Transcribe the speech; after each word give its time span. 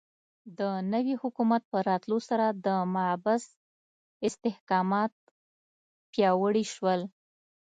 د 0.59 0.61
نوي 0.93 1.15
حکومت 1.21 1.61
په 1.71 1.77
راتلو 1.89 2.17
سره 2.29 2.45
د 2.65 2.67
محبس 2.93 3.43
استحکامات 4.27 5.13
پیاوړي 6.11 6.65
شول. 6.73 7.01